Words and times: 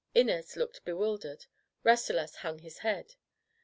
Inez 0.15 0.55
looked 0.57 0.83
bewildered; 0.83 1.45
Rasselas 1.83 2.37
hung 2.37 2.57
his 2.57 2.79
head. 2.79 3.13